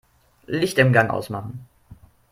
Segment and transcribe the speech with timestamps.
[0.47, 1.67] Licht im Gang ausmachen.